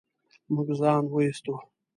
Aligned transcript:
موږ 0.53 0.67
ځان 0.79 1.03
و 1.11 1.15
ايستو. 1.21 1.55